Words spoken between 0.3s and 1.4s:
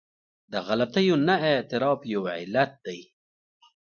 د غلطیو نه